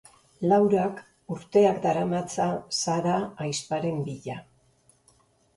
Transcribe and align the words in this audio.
Laurak 0.51 1.01
urteak 1.35 1.77
daramatza 1.83 2.47
Sara 2.79 3.19
ahizparen 3.47 4.01
bila. 4.09 4.39